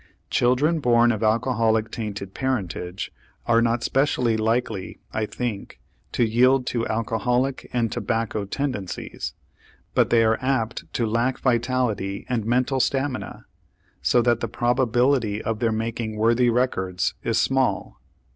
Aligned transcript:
Children 0.31 0.79
born 0.79 1.11
of 1.11 1.21
alcoholic 1.21 1.91
tainted 1.91 2.33
parentage 2.33 3.11
are 3.45 3.61
not 3.61 3.83
specially 3.83 4.35
likely, 4.35 4.97
I 5.13 5.27
think, 5.27 5.79
to 6.13 6.23
yield 6.27 6.65
to 6.73 6.87
alcoholic 6.87 7.69
and 7.71 7.91
tobacco 7.91 8.45
tendencies; 8.45 9.35
but 9.93 10.09
they 10.09 10.23
are 10.23 10.39
apt 10.41 10.91
to 10.93 11.05
lack 11.05 11.37
vitality 11.37 12.25
and 12.27 12.47
mental 12.47 12.79
stamina, 12.79 13.45
so 14.01 14.23
that 14.23 14.39
the 14.39 14.47
probability 14.47 15.39
of 15.39 15.59
their 15.59 15.71
making 15.71 16.15
worthy 16.15 16.49
records 16.49 17.13
is 17.23 17.39
small. 17.39 18.01